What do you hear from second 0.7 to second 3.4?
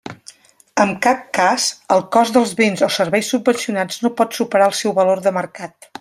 En cap cas, el cost dels béns o serveis